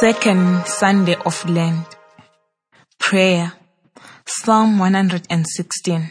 Second 0.00 0.66
Sunday 0.66 1.14
of 1.24 1.48
Lent. 1.48 1.86
Prayer. 2.98 3.52
Psalm 4.26 4.78
116. 4.80 6.10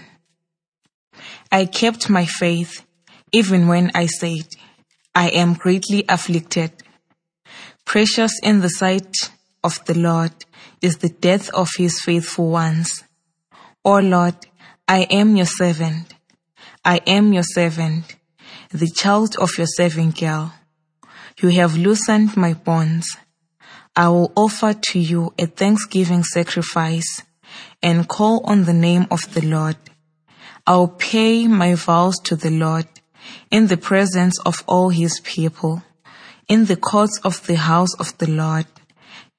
I 1.51 1.65
kept 1.65 2.09
my 2.09 2.25
faith 2.25 2.85
even 3.33 3.67
when 3.67 3.91
I 3.93 4.05
said, 4.05 4.47
I 5.13 5.29
am 5.29 5.55
greatly 5.55 6.05
afflicted. 6.07 6.71
Precious 7.83 8.31
in 8.41 8.61
the 8.61 8.69
sight 8.69 9.31
of 9.65 9.83
the 9.83 9.97
Lord 9.97 10.33
is 10.81 10.99
the 10.99 11.09
death 11.09 11.49
of 11.49 11.67
his 11.77 11.99
faithful 11.99 12.51
ones. 12.51 13.03
O 13.83 13.99
Lord, 13.99 14.37
I 14.87 15.01
am 15.09 15.35
your 15.35 15.45
servant. 15.45 16.13
I 16.85 17.01
am 17.05 17.33
your 17.33 17.43
servant, 17.43 18.15
the 18.71 18.89
child 18.89 19.35
of 19.35 19.57
your 19.57 19.67
servant 19.67 20.19
girl. 20.19 20.53
You 21.41 21.49
have 21.49 21.75
loosened 21.75 22.37
my 22.37 22.53
bonds. 22.53 23.17
I 23.95 24.09
will 24.09 24.31
offer 24.35 24.73
to 24.73 24.99
you 24.99 25.33
a 25.37 25.45
thanksgiving 25.45 26.23
sacrifice 26.23 27.21
and 27.83 28.07
call 28.07 28.41
on 28.43 28.63
the 28.63 28.73
name 28.73 29.05
of 29.11 29.31
the 29.35 29.45
Lord. 29.45 29.77
I 30.65 30.77
will 30.77 30.87
pay 30.87 31.47
my 31.47 31.75
vows 31.75 32.17
to 32.23 32.35
the 32.35 32.49
Lord 32.49 32.87
in 33.51 33.67
the 33.67 33.77
presence 33.77 34.39
of 34.39 34.63
all 34.65 34.89
his 34.89 35.19
people, 35.19 35.83
in 36.47 36.65
the 36.65 36.75
courts 36.75 37.19
of 37.23 37.45
the 37.45 37.57
house 37.57 37.93
of 37.99 38.17
the 38.17 38.31
Lord. 38.31 38.65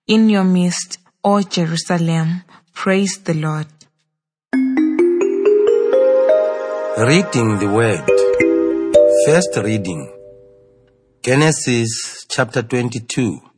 In 0.06 0.28
your 0.28 0.44
midst, 0.44 0.98
O 1.24 1.42
Jerusalem, 1.42 2.44
praise 2.72 3.18
the 3.24 3.34
Lord. 3.34 3.66
Reading 6.96 7.58
the 7.58 7.70
Word. 7.74 8.06
First 9.26 9.56
reading. 9.64 10.12
Genesis 11.24 12.24
chapter 12.28 12.62
22. 12.62 13.53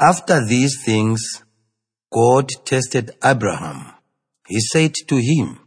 After 0.00 0.46
these 0.46 0.80
things, 0.84 1.42
God 2.12 2.48
tested 2.64 3.16
Abraham. 3.24 3.94
He 4.46 4.60
said 4.60 4.94
to 5.08 5.16
him, 5.16 5.58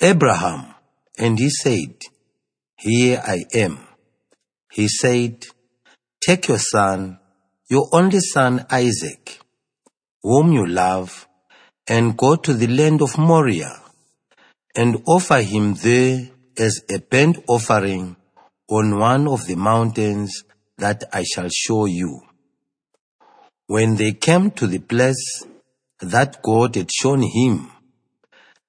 Abraham, 0.00 0.74
and 1.18 1.36
he 1.36 1.50
said, 1.50 2.02
Here 2.78 3.20
I 3.26 3.44
am. 3.52 3.80
He 4.70 4.86
said, 4.86 5.44
Take 6.24 6.46
your 6.46 6.58
son, 6.58 7.18
your 7.68 7.88
only 7.92 8.20
son 8.20 8.64
Isaac, 8.70 9.40
whom 10.22 10.52
you 10.52 10.64
love, 10.64 11.26
and 11.88 12.16
go 12.16 12.36
to 12.36 12.54
the 12.54 12.68
land 12.68 13.02
of 13.02 13.18
Moriah, 13.18 13.82
and 14.76 15.02
offer 15.08 15.40
him 15.40 15.74
there 15.74 16.30
as 16.56 16.80
a 16.88 17.00
burnt 17.00 17.38
offering 17.48 18.14
on 18.68 18.98
one 19.00 19.26
of 19.26 19.46
the 19.46 19.56
mountains 19.56 20.44
that 20.78 21.02
I 21.12 21.24
shall 21.24 21.48
show 21.48 21.86
you. 21.86 22.25
When 23.68 23.96
they 23.96 24.12
came 24.12 24.52
to 24.52 24.66
the 24.68 24.78
place 24.78 25.44
that 26.00 26.40
God 26.42 26.76
had 26.76 26.90
shown 26.92 27.22
him, 27.22 27.72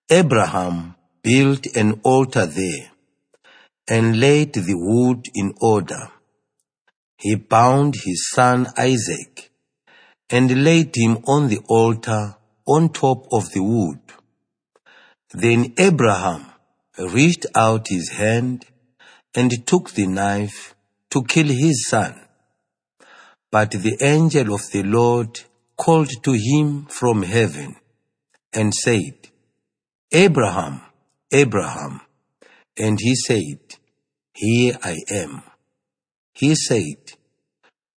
Abraham 0.09 0.95
built 1.21 1.67
an 1.75 2.01
altar 2.03 2.47
there 2.47 2.91
and 3.87 4.19
laid 4.19 4.53
the 4.53 4.73
wood 4.73 5.25
in 5.35 5.53
order. 5.61 6.09
He 7.19 7.35
bound 7.35 7.95
his 8.05 8.29
son 8.31 8.67
Isaac 8.75 9.51
and 10.29 10.63
laid 10.63 10.95
him 10.95 11.17
on 11.27 11.47
the 11.49 11.59
altar 11.67 12.35
on 12.65 12.89
top 12.89 13.27
of 13.31 13.51
the 13.51 13.61
wood. 13.61 13.99
Then 15.31 15.73
Abraham 15.77 16.45
reached 16.97 17.45
out 17.53 17.87
his 17.89 18.09
hand 18.09 18.65
and 19.35 19.51
took 19.67 19.91
the 19.91 20.07
knife 20.07 20.73
to 21.11 21.23
kill 21.23 21.47
his 21.47 21.87
son. 21.87 22.26
But 23.51 23.71
the 23.71 23.97
angel 24.01 24.53
of 24.53 24.69
the 24.71 24.83
Lord 24.83 25.39
called 25.77 26.11
to 26.23 26.33
him 26.33 26.85
from 26.85 27.23
heaven 27.23 27.77
and 28.51 28.73
said, 28.73 29.29
Abraham, 30.11 30.81
Abraham. 31.31 32.01
And 32.77 32.99
he 32.99 33.15
said, 33.15 33.59
Here 34.33 34.77
I 34.83 34.97
am. 35.11 35.43
He 36.33 36.55
said, 36.55 37.13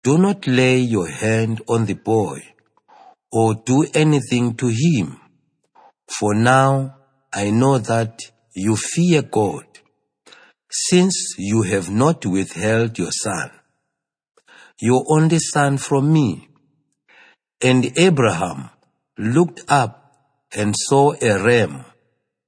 Do 0.02 0.18
not 0.18 0.46
lay 0.46 0.78
your 0.78 1.08
hand 1.08 1.62
on 1.66 1.86
the 1.86 1.94
boy 1.94 2.42
or 3.32 3.54
do 3.54 3.86
anything 3.94 4.54
to 4.56 4.68
him, 4.68 5.20
for 6.08 6.34
now 6.34 6.96
I 7.32 7.50
know 7.50 7.78
that 7.78 8.20
you 8.54 8.76
fear 8.76 9.22
God, 9.22 9.66
since 10.70 11.34
you 11.36 11.62
have 11.62 11.90
not 11.90 12.24
withheld 12.24 12.98
your 12.98 13.12
son 13.12 13.50
your 14.80 15.04
only 15.08 15.38
son 15.38 15.78
from 15.78 16.12
me. 16.12 16.48
And 17.60 17.92
Abraham 17.98 18.70
looked 19.16 19.62
up 19.68 20.12
and 20.54 20.74
saw 20.76 21.14
a 21.20 21.42
ram 21.42 21.84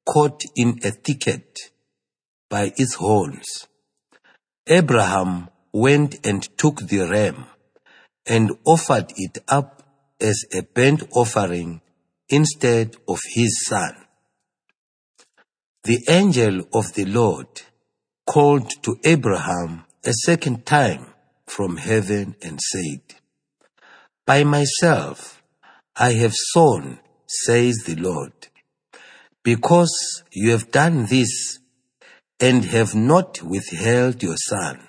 caught 0.07 0.43
in 0.57 0.79
a 0.85 0.91
thicket 0.91 1.59
by 2.49 2.73
its 2.77 2.95
horns. 2.95 3.67
Abraham 4.67 5.49
went 5.73 6.25
and 6.27 6.43
took 6.57 6.81
the 6.81 7.09
ram 7.09 7.47
and 8.27 8.53
offered 8.65 9.13
it 9.17 9.39
up 9.49 9.83
as 10.21 10.45
a 10.53 10.63
burnt 10.63 11.03
offering 11.13 11.81
instead 12.29 12.97
of 13.09 13.19
his 13.35 13.65
son. 13.67 13.97
The 15.85 16.05
angel 16.09 16.63
of 16.73 16.93
the 16.95 17.07
Lord 17.07 17.49
called 18.27 18.71
to 18.83 18.99
Abraham 19.05 19.85
a 20.05 20.13
second 20.13 20.67
time 20.67 21.10
from 21.51 21.77
heaven 21.77 22.37
and 22.43 22.61
said, 22.61 23.03
By 24.27 24.45
myself 24.45 25.43
I 25.97 26.13
have 26.13 26.35
sown, 26.35 27.01
says 27.27 27.77
the 27.87 27.97
Lord, 27.97 28.33
because 29.43 30.23
you 30.33 30.51
have 30.51 30.71
done 30.71 31.07
this 31.07 31.59
and 32.39 32.65
have 32.67 32.95
not 32.95 33.43
withheld 33.43 34.23
your 34.23 34.37
son, 34.37 34.87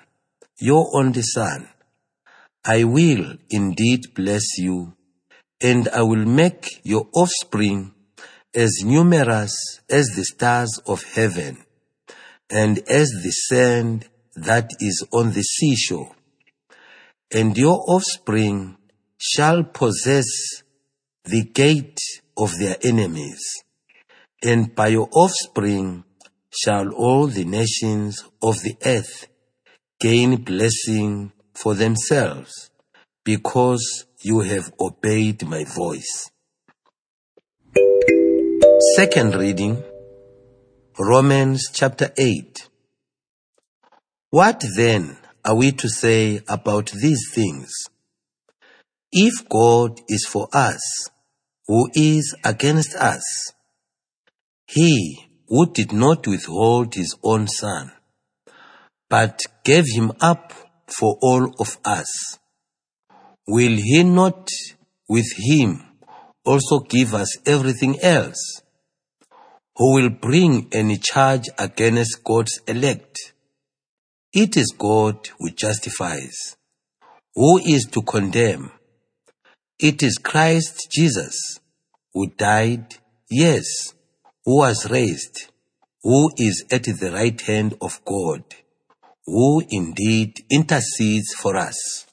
your 0.58 0.96
only 0.96 1.22
son. 1.22 1.68
I 2.64 2.84
will 2.84 3.36
indeed 3.50 4.14
bless 4.14 4.56
you, 4.56 4.94
and 5.60 5.88
I 5.88 6.02
will 6.02 6.24
make 6.24 6.80
your 6.84 7.08
offspring 7.14 7.92
as 8.54 8.82
numerous 8.84 9.80
as 9.90 10.06
the 10.14 10.24
stars 10.24 10.80
of 10.86 11.02
heaven 11.02 11.64
and 12.50 12.78
as 12.88 13.08
the 13.24 13.30
sand 13.30 14.08
that 14.36 14.70
is 14.80 15.04
on 15.12 15.32
the 15.32 15.42
seashore 15.42 16.14
and 17.34 17.56
your 17.56 17.82
offspring 17.88 18.76
shall 19.18 19.64
possess 19.64 20.26
the 21.24 21.44
gate 21.44 21.98
of 22.36 22.58
their 22.58 22.76
enemies, 22.82 23.40
and 24.42 24.74
by 24.74 24.88
your 24.88 25.08
offspring 25.12 26.04
shall 26.50 26.90
all 26.90 27.26
the 27.26 27.44
nations 27.44 28.24
of 28.42 28.62
the 28.62 28.76
earth 28.84 29.28
gain 30.00 30.36
blessing 30.42 31.32
for 31.54 31.74
themselves, 31.74 32.70
because 33.24 34.06
you 34.20 34.40
have 34.40 34.72
obeyed 34.80 35.46
my 35.46 35.64
voice. 35.64 36.30
Second 38.96 39.36
reading, 39.36 39.82
Romans 40.98 41.70
chapter 41.72 42.12
8. 42.18 42.68
What 44.30 44.64
then 44.76 45.16
are 45.44 45.56
we 45.56 45.72
to 45.72 45.88
say 45.88 46.40
about 46.48 46.90
these 46.92 47.30
things? 47.32 47.72
If 49.10 49.48
God 49.48 50.00
is 50.08 50.26
for 50.26 50.48
us, 50.52 51.10
who 51.66 51.90
is 51.94 52.34
against 52.44 52.94
us? 52.94 53.52
He 54.66 55.28
who 55.48 55.72
did 55.72 55.92
not 55.92 56.26
withhold 56.26 56.94
his 56.94 57.16
own 57.22 57.48
son, 57.48 57.92
but 59.10 59.40
gave 59.64 59.84
him 59.94 60.12
up 60.20 60.52
for 60.86 61.18
all 61.20 61.54
of 61.58 61.76
us, 61.84 62.38
will 63.46 63.76
he 63.76 64.02
not 64.04 64.48
with 65.08 65.30
him 65.36 65.82
also 66.44 66.80
give 66.80 67.14
us 67.14 67.36
everything 67.46 68.00
else? 68.00 68.62
Who 69.76 69.94
will 69.94 70.10
bring 70.10 70.68
any 70.72 70.98
charge 70.98 71.48
against 71.58 72.22
God's 72.24 72.60
elect? 72.66 73.32
It 74.34 74.56
is 74.56 74.74
God 74.78 75.28
who 75.38 75.50
justifies. 75.50 76.56
Who 77.34 77.58
is 77.58 77.84
to 77.92 78.00
condemn? 78.00 78.72
It 79.78 80.02
is 80.02 80.16
Christ 80.16 80.88
Jesus 80.90 81.60
who 82.14 82.28
died, 82.28 82.94
yes, 83.30 83.92
who 84.46 84.58
was 84.58 84.90
raised, 84.90 85.50
who 86.02 86.30
is 86.38 86.64
at 86.70 86.84
the 86.84 87.10
right 87.12 87.38
hand 87.42 87.74
of 87.82 88.02
God, 88.06 88.42
who 89.26 89.62
indeed 89.68 90.42
intercedes 90.50 91.34
for 91.34 91.56
us. 91.56 92.06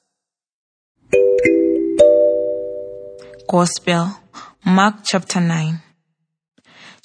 Gospel, 3.47 4.19
Mark 4.65 4.95
chapter 5.05 5.39
9. 5.39 5.81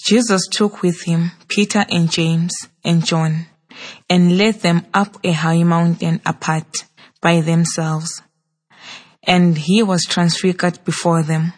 Jesus 0.04 0.48
took 0.50 0.82
with 0.82 1.02
him 1.02 1.30
Peter 1.46 1.84
and 1.88 2.10
James 2.10 2.52
and 2.84 3.06
John 3.06 3.46
and 4.08 4.36
led 4.38 4.56
them 4.56 4.86
up 4.92 5.16
a 5.24 5.32
high 5.32 5.62
mountain 5.62 6.20
apart 6.26 6.84
by 7.20 7.40
themselves. 7.40 8.22
and 9.26 9.56
he 9.56 9.82
was 9.82 10.02
transfigured 10.04 10.84
before 10.84 11.22
them, 11.22 11.52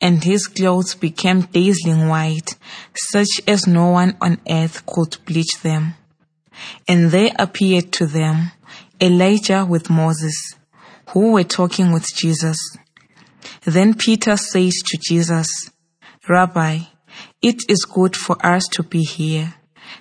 and 0.00 0.24
his 0.24 0.46
clothes 0.46 0.94
became 0.94 1.42
dazzling 1.42 2.08
white, 2.08 2.56
such 2.94 3.40
as 3.46 3.66
no 3.66 3.90
one 3.90 4.16
on 4.20 4.38
earth 4.48 4.84
could 4.86 5.16
bleach 5.24 5.60
them. 5.62 5.94
And 6.88 7.10
there 7.10 7.30
appeared 7.38 7.92
to 7.92 8.06
them 8.06 8.52
Elijah 9.00 9.64
with 9.64 9.90
Moses, 9.90 10.54
who 11.10 11.32
were 11.32 11.44
talking 11.44 11.92
with 11.92 12.06
Jesus. 12.14 12.56
Then 13.64 13.94
Peter 13.94 14.36
said 14.36 14.72
to 14.72 14.98
Jesus, 14.98 15.70
Rabbi, 16.28 16.80
it 17.40 17.62
is 17.68 17.84
good 17.84 18.16
for 18.16 18.36
us 18.44 18.66
to 18.68 18.82
be 18.82 19.02
here. 19.02 19.54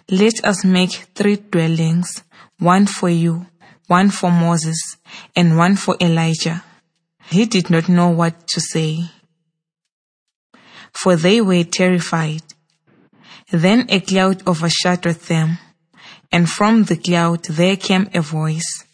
Let 0.09 0.43
us 0.43 0.63
make 0.63 0.91
three 1.15 1.37
dwellings, 1.37 2.23
one 2.59 2.85
for 2.85 3.09
you, 3.09 3.47
one 3.87 4.09
for 4.09 4.31
Moses, 4.31 4.97
and 5.35 5.57
one 5.57 5.75
for 5.75 5.95
Elijah. 5.99 6.63
He 7.29 7.45
did 7.45 7.69
not 7.69 7.89
know 7.89 8.09
what 8.09 8.47
to 8.49 8.61
say, 8.61 9.05
for 10.93 11.15
they 11.15 11.41
were 11.41 11.63
terrified. 11.63 12.43
Then 13.51 13.85
a 13.89 13.99
cloud 13.99 14.47
overshadowed 14.47 15.21
them, 15.21 15.57
and 16.31 16.49
from 16.49 16.83
the 16.83 16.97
cloud 16.97 17.45
there 17.45 17.75
came 17.77 18.09
a 18.13 18.21
voice, 18.21 18.85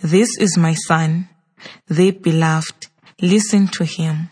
This 0.00 0.36
is 0.38 0.56
my 0.56 0.74
son, 0.74 1.28
the 1.88 2.10
beloved, 2.12 2.88
listen 3.20 3.68
to 3.68 3.84
him. 3.84 4.30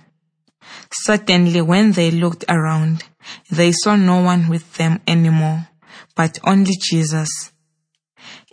Suddenly 0.91 1.61
when 1.63 1.93
they 1.93 2.11
looked 2.11 2.45
around, 2.49 3.05
they 3.51 3.73
saw 3.73 3.97
no 3.97 4.23
one 4.23 4.49
with 4.49 4.75
them 4.75 5.01
anymore, 5.07 5.69
but 6.19 6.41
only 6.43 6.75
Jesus. 6.91 7.53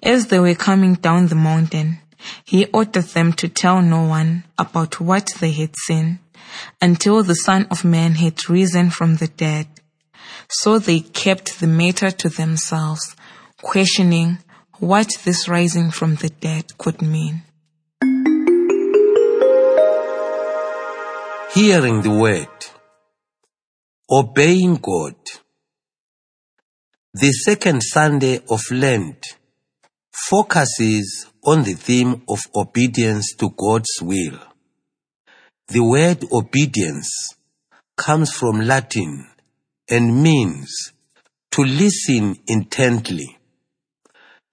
As 0.03 0.27
they 0.27 0.39
were 0.39 0.53
coming 0.53 0.93
down 0.93 1.27
the 1.27 1.41
mountain, 1.49 1.97
he 2.43 2.67
ordered 2.67 3.09
them 3.15 3.33
to 3.33 3.49
tell 3.49 3.81
no 3.81 4.03
one 4.03 4.43
about 4.55 5.01
what 5.01 5.33
they 5.39 5.51
had 5.51 5.73
seen 5.87 6.19
until 6.79 7.23
the 7.23 7.41
Son 7.47 7.65
of 7.71 7.83
Man 7.83 8.13
had 8.13 8.47
risen 8.47 8.91
from 8.91 9.15
the 9.15 9.27
dead. 9.27 9.67
So 10.47 10.77
they 10.77 10.99
kept 10.99 11.59
the 11.59 11.65
matter 11.65 12.11
to 12.11 12.29
themselves, 12.29 13.15
questioning 13.63 14.37
what 14.77 15.09
this 15.23 15.47
rising 15.47 15.89
from 15.89 16.15
the 16.15 16.29
dead 16.29 16.77
could 16.77 17.01
mean. 17.01 17.41
Hearing 21.55 22.03
the 22.03 22.11
word, 22.11 22.57
obeying 24.11 24.75
God. 24.75 25.15
The 27.17 27.31
second 27.31 27.79
Sunday 27.81 28.41
of 28.49 28.59
Lent 28.71 29.37
focuses 30.11 31.27
on 31.45 31.63
the 31.63 31.75
theme 31.75 32.23
of 32.27 32.41
obedience 32.53 33.33
to 33.39 33.51
God's 33.51 34.01
will. 34.01 34.37
The 35.69 35.81
word 35.81 36.25
obedience 36.33 37.09
comes 37.95 38.33
from 38.33 38.59
Latin 38.59 39.29
and 39.89 40.21
means 40.21 40.91
to 41.51 41.61
listen 41.61 42.35
intently. 42.47 43.37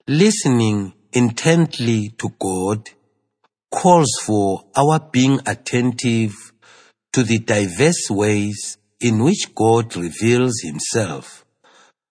Listening 0.07 0.93
intently 1.13 2.11
to 2.11 2.29
God 2.39 2.91
calls 3.73 4.21
for 4.25 4.67
our 4.77 5.01
being 5.01 5.41
attentive 5.47 6.53
to 7.13 7.25
the 7.25 7.41
diverse 7.41 8.09
ways 8.09 8.79
in 9.01 9.25
which 9.25 9.53
God 9.53 9.97
reveals 9.97 10.61
himself 10.63 11.42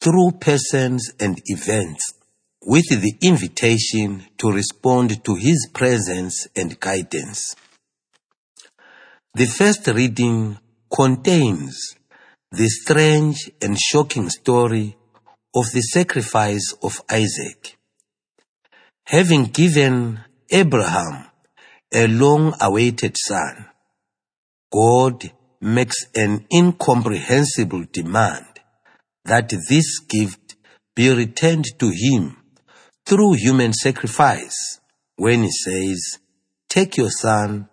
through 0.01 0.31
persons 0.39 1.13
and 1.19 1.39
events 1.45 2.13
with 2.63 2.89
the 2.89 3.13
invitation 3.21 4.25
to 4.37 4.51
respond 4.51 5.23
to 5.23 5.35
his 5.35 5.69
presence 5.71 6.47
and 6.55 6.79
guidance. 6.79 7.55
The 9.35 9.45
first 9.45 9.87
reading 9.87 10.57
contains 10.93 11.95
the 12.51 12.67
strange 12.67 13.49
and 13.61 13.79
shocking 13.79 14.29
story 14.29 14.97
of 15.55 15.71
the 15.71 15.81
sacrifice 15.81 16.73
of 16.83 17.01
Isaac. 17.09 17.77
Having 19.05 19.45
given 19.45 20.19
Abraham 20.49 21.27
a 21.93 22.07
long 22.07 22.55
awaited 22.59 23.15
son, 23.17 23.67
God 24.71 25.31
makes 25.61 26.07
an 26.15 26.45
incomprehensible 26.51 27.85
demand 27.91 28.50
that 29.25 29.53
this 29.69 29.99
gift 29.99 30.55
be 30.95 31.13
returned 31.13 31.65
to 31.79 31.89
him 31.89 32.37
through 33.05 33.33
human 33.33 33.73
sacrifice 33.73 34.79
when 35.15 35.43
he 35.43 35.51
says, 35.51 36.19
Take 36.69 36.97
your 36.97 37.09
son, 37.09 37.69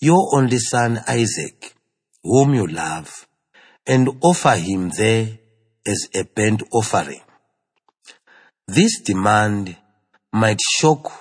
your 0.00 0.34
only 0.34 0.58
son 0.58 1.00
Isaac, 1.08 1.74
whom 2.22 2.54
you 2.54 2.66
love, 2.66 3.26
and 3.86 4.08
offer 4.22 4.56
him 4.56 4.90
there 4.90 5.38
as 5.86 6.08
a 6.14 6.24
burnt 6.24 6.62
offering. 6.72 7.20
This 8.68 9.00
demand 9.00 9.76
might 10.32 10.60
shock 10.60 11.12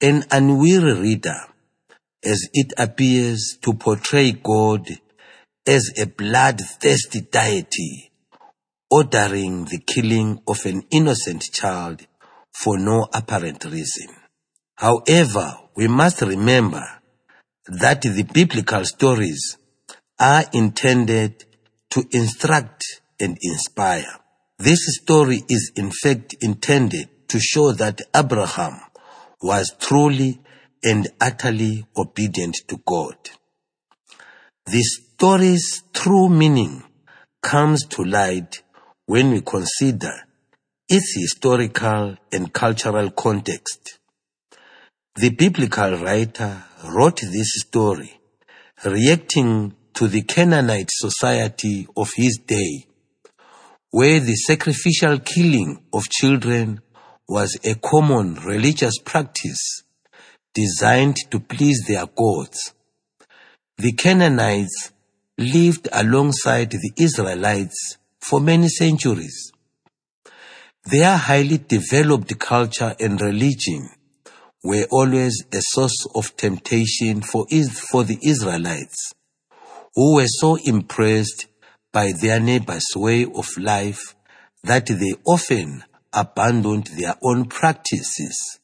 an 0.00 0.22
unweary 0.30 1.00
reader 1.00 1.40
as 2.24 2.48
it 2.52 2.72
appears 2.78 3.58
to 3.62 3.74
portray 3.74 4.32
God 4.32 4.88
as 5.66 5.90
a 5.98 6.06
bloodthirsty 6.06 7.22
deity 7.22 8.10
ordering 8.90 9.64
the 9.64 9.78
killing 9.78 10.40
of 10.46 10.64
an 10.66 10.82
innocent 10.90 11.42
child 11.52 12.06
for 12.52 12.78
no 12.78 13.06
apparent 13.12 13.64
reason. 13.64 14.08
However, 14.76 15.58
we 15.76 15.88
must 15.88 16.20
remember 16.20 16.84
that 17.66 18.02
the 18.02 18.28
biblical 18.32 18.84
stories 18.84 19.56
are 20.18 20.44
intended 20.52 21.44
to 21.90 22.04
instruct 22.12 22.84
and 23.20 23.38
inspire. 23.40 24.18
This 24.58 24.80
story 25.02 25.42
is 25.48 25.72
in 25.76 25.90
fact 25.90 26.36
intended 26.40 27.28
to 27.28 27.40
show 27.40 27.72
that 27.72 28.00
Abraham 28.14 28.80
was 29.42 29.74
truly 29.80 30.40
and 30.82 31.08
utterly 31.20 31.86
obedient 31.96 32.56
to 32.68 32.80
God. 32.86 33.16
The 34.66 34.82
story's 34.82 35.82
true 35.92 36.28
meaning 36.28 36.84
comes 37.42 37.84
to 37.86 38.04
light 38.04 38.62
when 39.06 39.30
we 39.30 39.40
consider 39.40 40.12
its 40.88 41.14
historical 41.16 42.16
and 42.32 42.52
cultural 42.52 43.10
context. 43.10 43.98
The 45.16 45.30
biblical 45.30 45.98
writer 45.98 46.64
wrote 46.84 47.20
this 47.20 47.52
story 47.66 48.20
reacting 48.84 49.74
to 49.94 50.08
the 50.08 50.22
Canaanite 50.22 50.90
society 50.90 51.86
of 51.96 52.10
his 52.16 52.40
day, 52.44 52.86
where 53.90 54.20
the 54.20 54.34
sacrificial 54.34 55.20
killing 55.20 55.84
of 55.92 56.08
children 56.08 56.80
was 57.28 57.56
a 57.64 57.74
common 57.76 58.34
religious 58.34 58.98
practice 58.98 59.82
designed 60.52 61.16
to 61.30 61.40
please 61.40 61.84
their 61.86 62.06
gods. 62.06 62.74
The 63.78 63.92
Canaanites 63.92 64.92
lived 65.38 65.88
alongside 65.92 66.70
the 66.70 66.92
Israelites 66.96 67.98
for 68.24 68.40
many 68.40 68.68
centuries. 68.68 69.52
Their 70.86 71.16
highly 71.16 71.58
developed 71.58 72.38
culture 72.38 72.94
and 72.98 73.20
religion 73.20 73.88
were 74.62 74.86
always 74.90 75.44
a 75.52 75.60
source 75.60 76.06
of 76.14 76.34
temptation 76.36 77.20
for, 77.20 77.46
for 77.90 78.04
the 78.04 78.18
Israelites, 78.22 79.12
who 79.94 80.14
were 80.16 80.26
so 80.26 80.56
impressed 80.64 81.46
by 81.92 82.12
their 82.12 82.40
neighbors' 82.40 82.96
way 82.96 83.24
of 83.24 83.46
life 83.58 84.14
that 84.62 84.86
they 84.86 85.14
often 85.26 85.84
abandoned 86.12 86.86
their 86.98 87.16
own 87.22 87.44
practices 87.44 88.58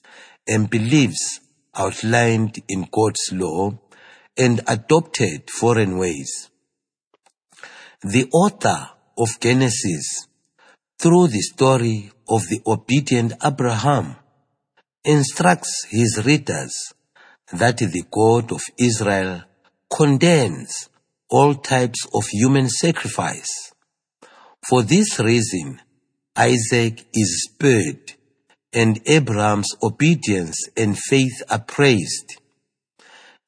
and 0.49 0.71
beliefs 0.71 1.40
outlined 1.76 2.59
in 2.69 2.88
God's 2.90 3.31
law 3.33 3.79
and 4.37 4.61
adopted 4.67 5.50
foreign 5.50 5.99
ways. 5.99 6.50
The 8.02 8.29
author 8.33 8.88
of 9.20 9.38
Genesis, 9.38 10.26
through 10.98 11.28
the 11.28 11.40
story 11.40 12.10
of 12.28 12.42
the 12.48 12.60
obedient 12.66 13.34
Abraham, 13.44 14.16
instructs 15.04 15.86
his 15.88 16.22
readers 16.24 16.74
that 17.52 17.78
the 17.78 18.04
God 18.10 18.50
of 18.50 18.62
Israel 18.78 19.42
condemns 19.92 20.88
all 21.28 21.54
types 21.54 22.06
of 22.14 22.26
human 22.26 22.68
sacrifice. 22.68 23.72
For 24.66 24.82
this 24.82 25.20
reason, 25.20 25.80
Isaac 26.36 27.06
is 27.12 27.48
spared 27.50 28.14
and 28.72 29.00
Abraham's 29.06 29.74
obedience 29.82 30.68
and 30.76 30.98
faith 30.98 31.42
are 31.50 31.60
praised. 31.60 32.40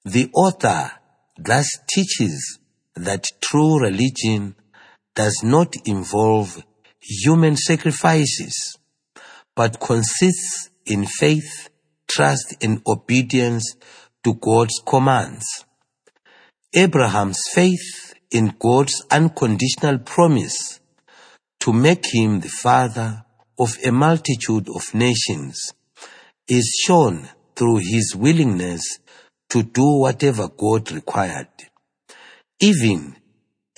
The 0.05 0.31
author 0.35 0.91
thus 1.39 1.69
teaches 1.89 2.59
that 2.97 3.27
true 3.41 3.79
religion 3.79 4.57
does 5.15 5.43
not 5.43 5.75
involve 5.85 6.65
human 7.01 7.57
sacrifices, 7.57 8.77
but 9.55 9.81
consists 9.81 10.71
in 10.87 11.07
faith, 11.07 11.69
trust, 12.09 12.57
and 12.63 12.81
obedience 12.87 13.77
to 14.25 14.35
God's 14.35 14.81
commands. 14.87 15.65
Abraham's 16.75 17.43
faith 17.53 18.15
in 18.31 18.55
God's 18.59 19.05
unconditional 19.11 19.99
promise 19.99 20.81
to 21.61 21.73
make 21.73 22.05
him 22.13 22.41
the 22.41 22.49
father 22.49 23.25
of 23.59 23.77
a 23.85 23.93
multitude 23.93 24.69
of 24.75 24.95
nations 24.95 25.73
is 26.49 26.83
shown 26.85 27.29
through 27.55 27.77
his 27.77 28.17
willingness 28.17 28.99
to 29.51 29.63
do 29.63 29.99
whatever 30.01 30.49
God 30.49 30.91
required, 30.91 31.49
even 32.61 33.17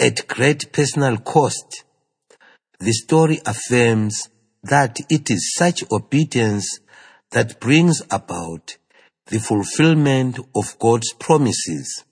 at 0.05 0.29
great 0.29 0.71
personal 0.71 1.17
cost. 1.17 1.83
The 2.79 2.93
story 2.93 3.41
affirms 3.47 4.29
that 4.63 4.99
it 5.09 5.31
is 5.31 5.55
such 5.57 5.83
obedience 5.91 6.79
that 7.31 7.59
brings 7.59 8.03
about 8.11 8.77
the 9.29 9.39
fulfillment 9.39 10.39
of 10.55 10.79
God's 10.79 11.15
promises 11.15 12.05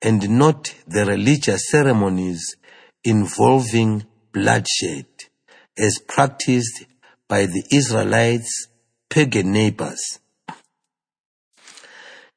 and 0.00 0.30
not 0.30 0.74
the 0.86 1.04
religious 1.04 1.68
ceremonies 1.70 2.56
involving 3.04 4.06
bloodshed 4.32 5.06
as 5.76 5.98
practiced 6.08 6.86
by 7.28 7.44
the 7.44 7.64
Israelites' 7.70 8.68
pagan 9.10 9.52
neighbors. 9.52 10.20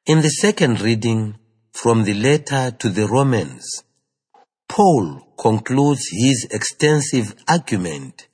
In 0.05 0.19
the 0.19 0.35
second 0.43 0.81
reading 0.81 1.35
from 1.71 2.03
the 2.03 2.15
letter 2.15 2.75
to 2.79 2.89
the 2.89 3.07
Romans, 3.07 3.83
Paul 4.69 5.27
concludes 5.37 6.07
his 6.11 6.47
extensive 6.51 7.35
argument 7.49 8.27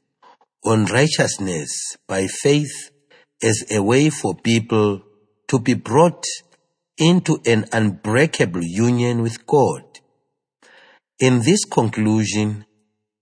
on 0.65 0.86
righteousness 0.86 1.96
by 2.08 2.27
faith 2.27 2.92
as 3.42 3.63
a 3.72 3.82
way 3.82 4.10
for 4.10 4.36
people 4.36 5.01
to 5.48 5.60
be 5.60 5.74
brought 5.74 6.25
into 6.98 7.39
an 7.46 7.65
unbreakable 7.72 8.63
union 8.63 9.22
with 9.22 9.48
God. 9.48 9.84
In 11.20 11.42
this 11.42 11.63
conclusion, 11.63 12.65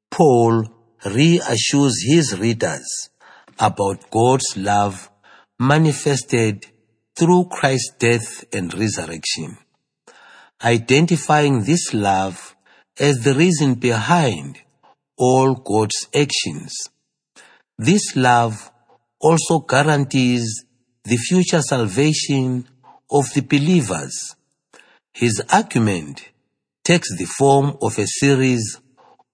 Paul 0.10 0.66
reassures 1.06 2.04
his 2.06 2.40
readers 2.40 3.10
about 3.60 4.10
God's 4.10 4.58
love 4.58 5.10
manifested 5.60 6.66
through 7.16 7.46
Christ's 7.46 7.94
death 8.00 8.44
and 8.52 8.74
resurrection, 8.74 9.58
identifying 10.64 11.64
this 11.64 11.94
love 11.94 12.53
as 13.00 13.24
the 13.24 13.34
reason 13.34 13.76
behind 13.76 14.60
all 15.18 15.56
God's 15.56 16.08
actions. 16.16 16.74
This 17.78 18.16
love 18.16 18.72
also 19.20 19.60
guarantees 19.60 20.66
the 21.04 21.18
future 21.18 21.62
salvation 21.62 22.68
of 23.12 23.34
the 23.34 23.42
believers. 23.42 24.36
His 25.14 25.42
argument 25.52 26.30
takes 26.84 27.16
the 27.18 27.26
form 27.26 27.78
of 27.82 27.98
a 27.98 28.08
series 28.08 28.80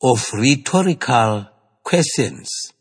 of 0.02 0.26
rhetorical 0.34 1.48
questions. 1.84 2.74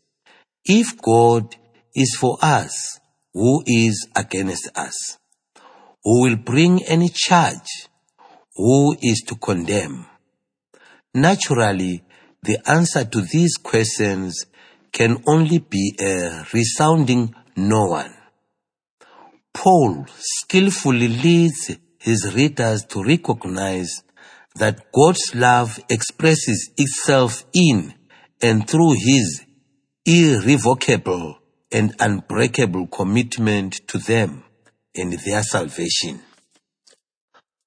If 0.65 1.01
God 1.01 1.55
is 1.95 2.15
for 2.19 2.37
us, 2.41 2.99
who 3.33 3.63
is 3.65 4.07
against 4.15 4.69
us? 4.75 5.17
Who 6.03 6.23
will 6.23 6.37
bring 6.37 6.83
any 6.85 7.09
charge? 7.09 7.87
Who 8.55 8.95
is 9.01 9.21
to 9.27 9.35
condemn? 9.35 10.05
Naturally, 11.13 12.03
the 12.43 12.59
answer 12.69 13.03
to 13.03 13.21
these 13.21 13.57
questions 13.57 14.45
can 14.91 15.23
only 15.27 15.59
be 15.59 15.95
a 15.99 16.45
resounding 16.53 17.33
no 17.55 17.85
one. 17.85 18.15
Paul 19.53 20.05
skillfully 20.17 21.07
leads 21.07 21.71
his 21.97 22.33
readers 22.33 22.83
to 22.85 23.03
recognize 23.03 24.03
that 24.55 24.91
God's 24.91 25.33
love 25.35 25.79
expresses 25.89 26.71
itself 26.77 27.43
in 27.53 27.93
and 28.41 28.67
through 28.67 28.93
his 28.93 29.45
irrevocable 30.05 31.39
and 31.71 31.95
unbreakable 31.99 32.87
commitment 32.87 33.87
to 33.87 33.97
them 33.97 34.43
and 34.95 35.13
their 35.13 35.43
salvation. 35.43 36.21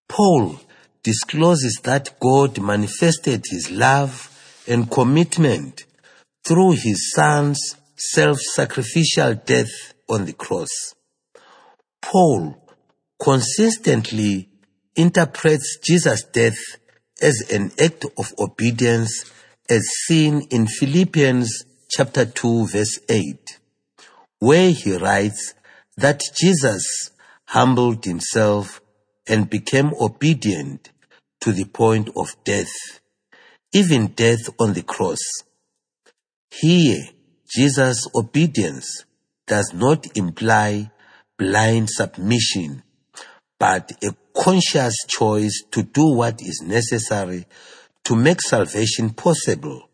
Paul 0.09 0.61
discloses 1.03 1.81
that 1.85 2.19
God 2.21 2.61
manifested 2.61 3.45
his 3.51 3.71
love 3.71 4.29
and 4.69 4.91
commitment 4.91 5.85
through 6.45 6.73
his 6.73 7.13
son's 7.13 7.77
self-sacrificial 7.97 9.35
death 9.47 9.95
on 10.09 10.25
the 10.25 10.33
cross. 10.33 10.95
Paul 12.01 12.57
consistently 13.21 14.49
interprets 14.97 15.79
Jesus' 15.83 16.25
death 16.25 16.59
as 17.21 17.49
an 17.53 17.73
act 17.81 18.05
of 18.19 18.33
obedience 18.39 19.31
as 19.71 19.83
seen 20.07 20.43
in 20.51 20.67
Philippians 20.67 21.65
chapter 21.89 22.27
2 22.27 22.67
verse 22.67 22.99
8, 23.09 23.59
where 24.41 24.71
he 24.71 24.97
writes 24.97 25.55
that 25.97 26.21
Jesus 26.37 27.11
humbled 27.47 28.05
himself 28.05 28.81
and 29.29 29.49
became 29.49 29.93
obedient 30.01 30.91
to 31.43 31.53
the 31.53 31.65
point 31.65 32.09
of 32.17 32.37
death, 32.45 33.01
even 33.75 34.07
death 34.09 34.49
on 34.61 34.73
the 34.75 34.83
cross. 34.83 35.19
Here, 36.53 37.03
Jesus' 37.53 38.07
obedience 38.15 39.05
does 39.49 39.73
not 39.75 40.17
imply 40.17 40.93
blind 41.37 41.91
submission, 41.91 42.85
but 43.59 43.91
a 44.05 44.15
conscious 44.37 44.95
choice 45.09 45.65
to 45.73 45.83
do 45.83 46.15
what 46.15 46.41
is 46.41 46.63
necessary 46.65 47.47
to 48.05 48.15
make 48.15 48.41
salvation 48.41 49.11
possible. 49.11 49.89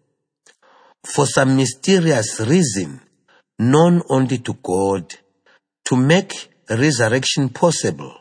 For 1.04 1.24
some 1.24 1.56
mysterious 1.56 2.40
reason, 2.40 3.00
known 3.58 4.02
only 4.10 4.36
to 4.38 4.52
God, 4.62 5.14
to 5.86 5.96
make 5.96 6.50
resurrection 6.68 7.48
possible, 7.48 8.14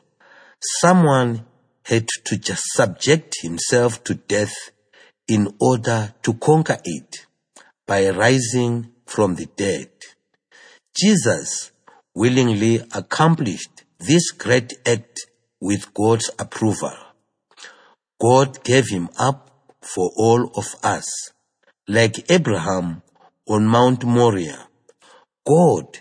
someone 0.80 1.46
had 1.88 2.08
to 2.26 2.38
just 2.38 2.64
subject 2.74 3.36
himself 3.42 4.04
to 4.04 4.14
death 4.14 4.54
in 5.28 5.54
order 5.62 6.14
to 6.22 6.34
conquer 6.34 6.78
it 6.84 7.26
by 7.86 8.10
rising 8.10 8.92
from 9.06 9.36
the 9.36 9.46
dead. 9.56 9.90
Jesus 11.00 11.72
willingly 12.14 12.82
accomplished 12.94 13.84
this 14.00 14.32
great 14.32 14.74
act 14.86 15.28
with 15.62 15.94
God's 15.94 16.30
approval. 16.38 16.94
God 18.20 18.64
gave 18.64 18.90
him 18.90 19.10
up 19.18 19.50
for 19.82 20.12
all 20.18 20.52
of 20.56 20.76
us, 20.84 21.32
like 21.88 22.30
Abraham 22.30 23.02
on 23.48 23.66
Mount 23.66 24.04
Moriah. 24.04 24.68
God 25.46 26.00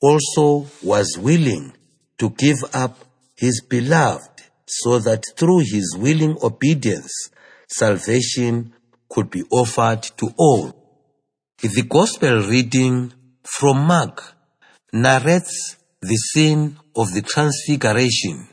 also 0.00 0.66
was 0.82 1.18
willing 1.18 1.74
to 2.16 2.30
give 2.30 2.64
up 2.72 3.04
his 3.36 3.60
beloved 3.60 4.39
so 4.70 4.98
that 5.00 5.24
through 5.36 5.60
his 5.60 5.96
willing 5.98 6.36
obedience, 6.42 7.30
salvation 7.68 8.72
could 9.08 9.30
be 9.30 9.42
offered 9.50 10.02
to 10.02 10.32
all. 10.38 10.72
The 11.60 11.82
gospel 11.82 12.42
reading 12.42 13.12
from 13.42 13.86
Mark 13.86 14.34
narrates 14.92 15.76
the 16.00 16.16
scene 16.16 16.78
of 16.96 17.12
the 17.12 17.22
transfiguration, 17.22 18.48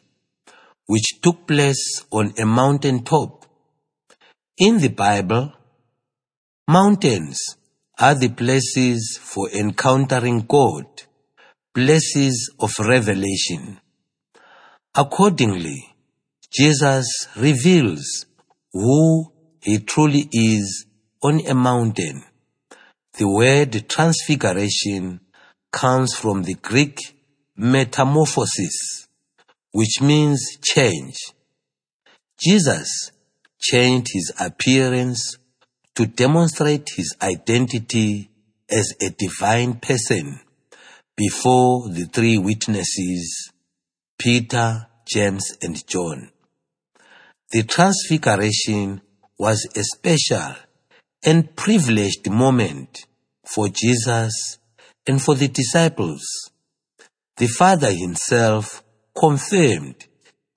which 0.88 1.22
took 1.22 1.48
place 1.48 2.04
on 2.12 2.34
a 2.40 2.46
mountain 2.46 3.04
top. 3.04 3.46
In 4.58 4.80
the 4.80 4.90
Bible, 4.90 5.54
mountains 6.68 7.40
are 8.00 8.16
the 8.16 8.30
places 8.30 9.20
for 9.22 9.50
encountering 9.52 10.42
God, 10.42 10.86
places 11.74 12.52
of 12.60 12.74
revelation. 12.80 13.80
Accordingly, 14.96 15.96
Jesus 16.52 17.28
reveals 17.36 18.26
who 18.72 19.32
he 19.62 19.80
truly 19.80 20.30
is 20.32 20.86
on 21.22 21.46
a 21.46 21.54
mountain. 21.54 22.24
The 23.18 23.28
word 23.28 23.90
transfiguration 23.90 25.20
comes 25.72 26.14
from 26.14 26.44
the 26.44 26.54
Greek 26.54 27.00
metamorphosis, 27.56 29.08
which 29.72 30.02
means 30.02 30.58
change. 30.64 31.18
Jesus 32.40 33.12
changed 33.60 34.12
his 34.14 34.32
appearance 34.40 35.38
to 35.96 36.06
demonstrate 36.06 36.90
his 36.96 37.16
identity 37.22 38.30
as 38.70 38.94
a 39.02 39.10
divine 39.10 39.80
person 39.80 40.40
before 41.16 41.90
the 41.90 42.06
three 42.06 42.38
witnesses, 42.38 43.52
Peter, 44.20 44.88
James, 45.08 45.58
and 45.62 45.86
John. 45.88 46.30
The 47.52 47.64
transfiguration 47.64 49.02
was 49.40 49.68
a 49.76 49.84
special 49.84 50.56
and 51.24 51.56
privileged 51.56 52.30
moment 52.30 53.06
for 53.46 53.70
Jesus 53.70 54.58
and 55.08 55.22
for 55.22 55.36
the 55.36 55.48
disciples. 55.48 56.24
The 57.38 57.48
Father 57.48 57.92
himself 57.92 58.84
confirmed 59.18 60.08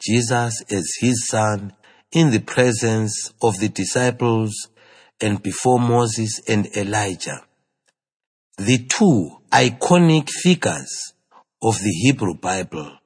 Jesus 0.02 0.62
as 0.70 0.97
his 1.00 1.28
son 1.28 1.75
in 2.11 2.30
the 2.30 2.40
presence 2.40 3.32
of 3.40 3.61
the 3.61 3.68
disciples 3.68 4.68
and 5.20 5.40
before 5.42 5.78
Moses 5.78 6.40
and 6.49 6.66
Elijah. 6.76 7.42
The 8.59 8.78
two 8.78 9.38
iconic 9.52 10.28
figures 10.28 11.12
of 11.62 11.78
the 11.78 11.92
Hebrew 12.02 12.35
Bible 12.35 12.99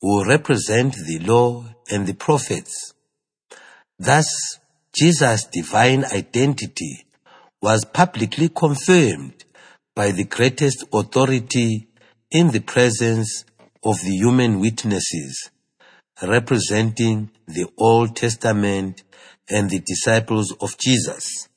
who 0.00 0.24
represent 0.24 0.94
the 0.94 1.18
law 1.20 1.64
and 1.90 2.06
the 2.06 2.14
prophets. 2.14 2.91
Thus, 3.98 4.58
Jesus' 4.94 5.44
divine 5.44 6.04
identity 6.04 7.04
was 7.60 7.84
publicly 7.84 8.48
confirmed 8.48 9.44
by 9.94 10.10
the 10.10 10.24
greatest 10.24 10.84
authority 10.92 11.88
in 12.30 12.50
the 12.50 12.60
presence 12.60 13.44
of 13.84 14.00
the 14.02 14.16
human 14.16 14.60
witnesses, 14.60 15.50
representing 16.22 17.30
the 17.46 17.66
Old 17.78 18.16
Testament 18.16 19.02
and 19.48 19.70
the 19.70 19.80
disciples 19.80 20.54
of 20.60 20.76
Jesus. 20.78 21.48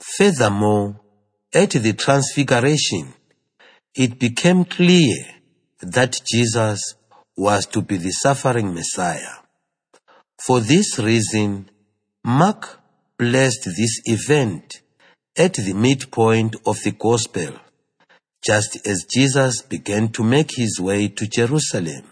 Furthermore, 0.00 1.00
at 1.54 1.70
the 1.70 1.92
Transfiguration, 1.92 3.14
it 3.94 4.18
became 4.18 4.64
clear 4.64 5.26
that 5.80 6.20
Jesus 6.30 6.94
was 7.36 7.66
to 7.66 7.82
be 7.82 7.96
the 7.96 8.10
suffering 8.10 8.74
Messiah. 8.74 9.42
For 10.38 10.60
this 10.60 10.98
reason, 10.98 11.68
Mark 12.24 12.80
placed 13.18 13.64
this 13.64 14.00
event 14.04 14.80
at 15.36 15.54
the 15.54 15.72
midpoint 15.72 16.56
of 16.66 16.82
the 16.82 16.92
Gospel, 16.92 17.58
just 18.44 18.86
as 18.86 19.04
Jesus 19.04 19.62
began 19.62 20.08
to 20.10 20.22
make 20.22 20.52
his 20.56 20.80
way 20.80 21.08
to 21.08 21.26
Jerusalem 21.26 22.04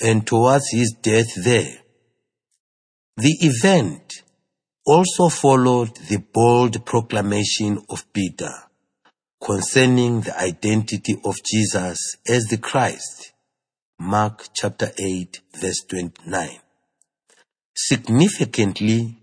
and 0.00 0.26
towards 0.26 0.70
his 0.72 0.94
death 1.02 1.34
there. 1.44 1.82
The 3.16 3.36
event 3.40 4.22
also 4.86 5.28
followed 5.28 5.96
the 6.08 6.18
bold 6.32 6.86
proclamation 6.86 7.84
of 7.90 8.10
Peter 8.12 8.52
concerning 9.42 10.20
the 10.20 10.38
identity 10.38 11.16
of 11.24 11.36
Jesus 11.44 12.16
as 12.28 12.44
the 12.44 12.58
Christ. 12.58 13.32
Mark 13.98 14.48
chapter 14.54 14.92
8 14.98 15.40
verse 15.60 15.84
29. 15.88 16.60
Significantly, 17.76 19.16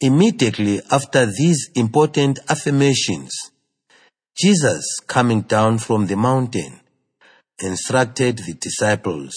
immediately 0.00 0.80
after 0.90 1.26
these 1.26 1.70
important 1.74 2.38
affirmations, 2.48 3.32
Jesus 4.40 5.00
coming 5.06 5.42
down 5.42 5.78
from 5.78 6.06
the 6.06 6.16
mountain 6.16 6.80
instructed 7.60 8.38
the 8.38 8.54
disciples 8.54 9.34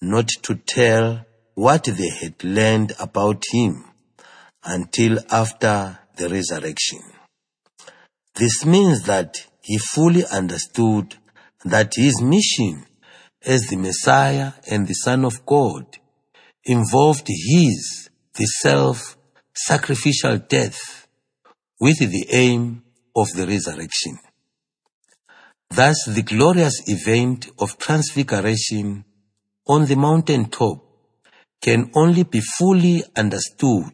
not 0.00 0.28
to 0.42 0.54
tell 0.54 1.24
what 1.54 1.84
they 1.84 2.08
had 2.08 2.42
learned 2.42 2.92
about 2.98 3.44
him 3.52 3.84
until 4.64 5.18
after 5.30 5.98
the 6.16 6.28
resurrection. 6.28 7.00
This 8.34 8.64
means 8.64 9.02
that 9.04 9.46
he 9.60 9.76
fully 9.78 10.24
understood 10.26 11.16
that 11.64 11.92
his 11.94 12.22
mission 12.22 12.86
as 13.44 13.66
the 13.66 13.76
Messiah 13.76 14.52
and 14.70 14.88
the 14.88 14.94
Son 14.94 15.24
of 15.24 15.44
God 15.44 15.98
involved 16.64 17.26
his, 17.28 18.10
the 18.34 18.44
self-sacrificial 18.44 20.38
death 20.48 21.06
with 21.80 21.98
the 21.98 22.26
aim 22.30 22.82
of 23.16 23.28
the 23.34 23.46
resurrection. 23.46 24.18
Thus, 25.70 26.04
the 26.06 26.22
glorious 26.22 26.82
event 26.86 27.48
of 27.58 27.78
transfiguration 27.78 29.04
on 29.66 29.86
the 29.86 29.96
mountain 29.96 30.50
top 30.50 30.84
can 31.60 31.90
only 31.94 32.24
be 32.24 32.40
fully 32.40 33.04
understood 33.16 33.92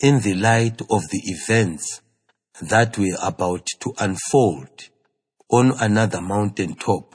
in 0.00 0.20
the 0.20 0.34
light 0.34 0.80
of 0.90 1.08
the 1.10 1.22
events 1.24 2.02
that 2.60 2.98
were 2.98 3.16
about 3.22 3.66
to 3.80 3.94
unfold 3.98 4.88
on 5.50 5.72
another 5.80 6.20
mountain 6.20 6.74
top, 6.74 7.14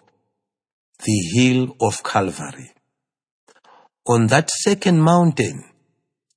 the 1.03 1.31
hill 1.33 1.75
of 1.81 2.03
Calvary. 2.03 2.71
On 4.11 4.27
that 4.27 4.49
second 4.49 4.99
mountain, 4.99 5.63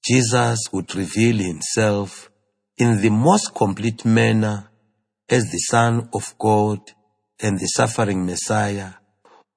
Jesus 0.06 0.60
would 0.72 0.94
reveal 0.94 1.38
himself 1.38 2.30
in 2.78 3.02
the 3.02 3.10
most 3.10 3.52
complete 3.52 4.04
manner 4.04 4.70
as 5.28 5.50
the 5.50 5.58
Son 5.58 6.08
of 6.14 6.38
God 6.38 6.78
and 7.40 7.58
the 7.58 7.66
suffering 7.66 8.24
Messiah, 8.24 8.92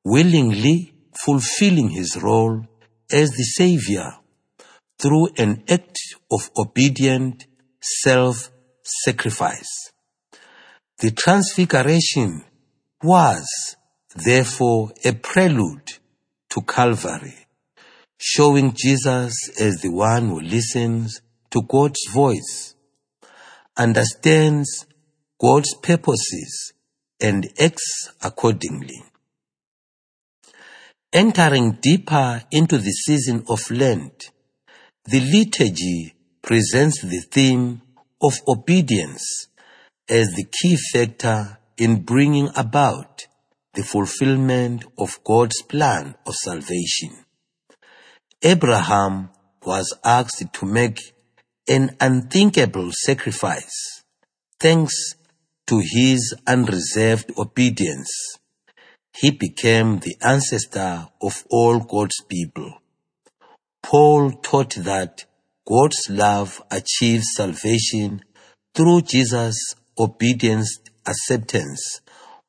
willingly 0.04 0.96
fulfilling 1.24 1.90
his 1.90 2.18
role 2.20 2.66
as 3.12 3.30
the 3.30 3.44
Savior 3.44 4.14
through 4.98 5.28
an 5.38 5.64
act 5.70 6.00
of 6.32 6.50
obedient 6.58 7.46
self-sacrifice. 7.82 9.92
The 10.98 11.12
Transfiguration 11.12 12.44
was, 13.04 13.76
therefore, 14.16 14.92
a 15.06 15.14
prelude 15.14 16.00
to 16.50 16.62
Calvary, 16.62 17.47
showing 18.18 18.74
Jesus 18.76 19.34
as 19.60 19.82
the 19.82 19.92
one 19.92 20.30
who 20.30 20.42
listens 20.42 21.22
to 21.52 21.62
God's 21.62 22.06
voice, 22.12 22.76
understands 23.78 24.86
God's 25.40 25.74
purposes, 25.76 26.74
and 27.22 27.48
acts 27.60 28.12
accordingly. 28.24 29.04
Entering 31.14 31.78
deeper 31.82 32.44
into 32.52 32.78
the 32.78 32.92
season 32.92 33.44
of 33.50 33.72
Lent, 33.72 34.32
the 35.06 35.20
liturgy 35.20 36.14
presents 36.42 37.02
the 37.02 37.22
theme 37.32 37.82
of 38.22 38.34
obedience 38.48 39.48
as 40.10 40.34
the 40.34 40.46
key 40.46 40.78
factor 40.94 41.58
in 41.78 42.02
bringing 42.02 42.50
about 42.56 43.28
the 43.74 43.84
fulfillment 43.84 44.84
of 44.98 45.24
God's 45.24 45.62
plan 45.62 46.16
of 46.26 46.36
salvation. 46.36 47.27
Abraham 48.44 49.30
was 49.66 49.98
asked 50.06 50.44
to 50.54 50.66
make 50.68 51.00
an 51.68 51.98
unthinkable 52.00 52.92
sacrifice 52.94 54.04
thanks 54.60 55.16
to 55.66 55.82
his 55.84 56.36
unreserved 56.46 57.32
obedience. 57.36 58.38
He 59.16 59.32
became 59.32 59.98
the 60.00 60.16
ancestor 60.22 61.08
of 61.20 61.44
all 61.50 61.80
God's 61.80 62.22
people. 62.30 62.80
Paul 63.82 64.34
taught 64.34 64.76
that 64.76 65.26
God's 65.68 66.08
love 66.08 66.62
achieves 66.70 67.34
salvation 67.34 68.22
through 68.76 69.02
Jesus' 69.02 69.74
obedience 69.98 70.78
acceptance 71.08 72.02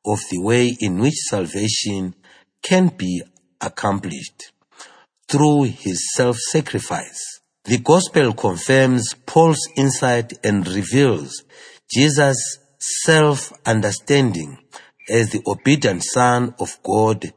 of 0.04 0.20
the 0.30 0.38
way 0.42 0.76
in 0.80 0.98
which 0.98 1.14
salvation 1.14 2.14
can 2.62 2.88
be 2.88 3.22
accomplished 3.62 4.52
through 5.28 5.64
his 5.64 6.12
self-sacrifice. 6.14 7.40
The 7.64 7.78
gospel 7.78 8.32
confirms 8.32 9.12
Paul's 9.26 9.68
insight 9.76 10.32
and 10.42 10.66
reveals 10.66 11.44
Jesus' 11.92 12.58
self-understanding 12.78 14.58
as 15.08 15.30
the 15.30 15.42
obedient 15.46 16.02
Son 16.04 16.54
of 16.60 16.78
God 16.82 17.32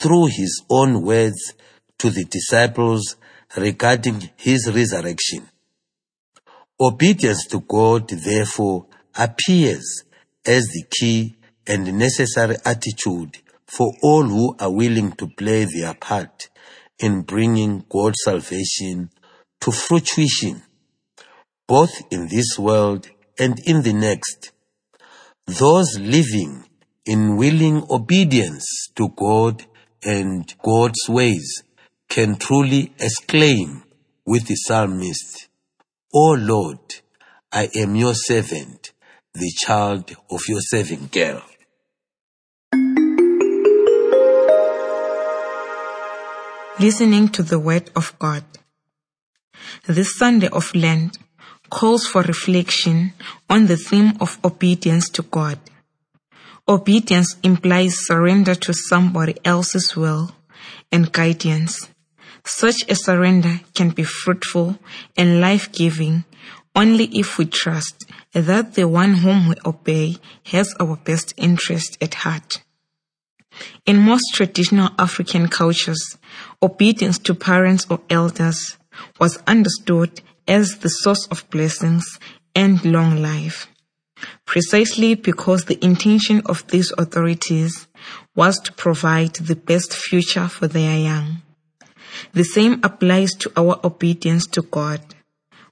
through 0.00 0.26
his 0.26 0.62
own 0.70 1.02
words 1.02 1.54
to 1.98 2.10
the 2.10 2.24
disciples 2.24 3.16
regarding 3.56 4.30
his 4.36 4.70
resurrection. 4.72 5.48
Obedience 6.80 7.46
to 7.46 7.60
God, 7.60 8.08
therefore, 8.08 8.86
appears 9.16 10.04
as 10.44 10.64
the 10.64 10.84
key 10.90 11.36
and 11.66 11.98
necessary 11.98 12.56
attitude 12.64 13.38
for 13.66 13.92
all 14.02 14.24
who 14.24 14.54
are 14.60 14.72
willing 14.72 15.12
to 15.12 15.26
play 15.26 15.64
their 15.64 15.94
part 15.94 16.48
in 16.98 17.22
bringing 17.22 17.84
God's 17.88 18.18
salvation 18.24 19.10
to 19.60 19.72
fruition, 19.72 20.62
both 21.66 22.02
in 22.10 22.28
this 22.28 22.58
world 22.58 23.08
and 23.38 23.58
in 23.60 23.82
the 23.82 23.92
next. 23.92 24.52
Those 25.46 25.98
living 25.98 26.64
in 27.04 27.36
willing 27.36 27.86
obedience 27.90 28.88
to 28.96 29.08
God 29.10 29.64
and 30.02 30.52
God's 30.62 31.08
ways 31.08 31.62
can 32.08 32.36
truly 32.36 32.92
exclaim 32.98 33.84
with 34.24 34.46
the 34.46 34.56
psalmist, 34.56 35.48
O 36.14 36.32
Lord, 36.32 36.78
I 37.52 37.68
am 37.74 37.94
your 37.94 38.14
servant, 38.14 38.92
the 39.34 39.52
child 39.56 40.16
of 40.30 40.40
your 40.48 40.60
servant 40.60 41.12
girl. 41.12 41.42
Listening 46.78 47.30
to 47.30 47.42
the 47.42 47.58
Word 47.58 47.90
of 47.96 48.18
God. 48.18 48.44
This 49.86 50.18
Sunday 50.18 50.48
of 50.48 50.74
Lent 50.74 51.16
calls 51.70 52.06
for 52.06 52.20
reflection 52.20 53.14
on 53.48 53.64
the 53.64 53.78
theme 53.78 54.12
of 54.20 54.38
obedience 54.44 55.08
to 55.10 55.22
God. 55.22 55.58
Obedience 56.68 57.36
implies 57.42 58.06
surrender 58.06 58.54
to 58.56 58.74
somebody 58.74 59.36
else's 59.42 59.96
will 59.96 60.32
and 60.92 61.10
guidance. 61.10 61.88
Such 62.44 62.84
a 62.90 62.94
surrender 62.94 63.60
can 63.74 63.88
be 63.90 64.04
fruitful 64.04 64.78
and 65.16 65.40
life-giving 65.40 66.24
only 66.74 67.04
if 67.06 67.38
we 67.38 67.46
trust 67.46 68.04
that 68.34 68.74
the 68.74 68.86
one 68.86 69.14
whom 69.14 69.48
we 69.48 69.54
obey 69.64 70.16
has 70.44 70.74
our 70.78 70.96
best 70.96 71.32
interest 71.38 71.96
at 72.02 72.16
heart. 72.16 72.62
In 73.84 73.98
most 73.98 74.34
traditional 74.34 74.90
African 74.98 75.48
cultures, 75.48 76.18
obedience 76.62 77.18
to 77.20 77.34
parents 77.34 77.86
or 77.88 78.00
elders 78.10 78.76
was 79.18 79.38
understood 79.46 80.20
as 80.48 80.78
the 80.78 80.88
source 80.88 81.26
of 81.28 81.48
blessings 81.50 82.18
and 82.54 82.84
long 82.84 83.22
life. 83.22 83.68
Precisely 84.46 85.14
because 85.14 85.64
the 85.64 85.82
intention 85.84 86.40
of 86.46 86.66
these 86.68 86.92
authorities 86.96 87.86
was 88.34 88.58
to 88.60 88.72
provide 88.72 89.34
the 89.34 89.56
best 89.56 89.92
future 89.92 90.48
for 90.48 90.66
their 90.66 90.98
young. 90.98 91.42
The 92.32 92.44
same 92.44 92.80
applies 92.82 93.32
to 93.34 93.52
our 93.56 93.78
obedience 93.84 94.46
to 94.48 94.62
God, 94.62 95.00